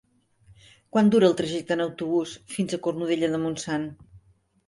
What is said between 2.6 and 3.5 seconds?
a Cornudella de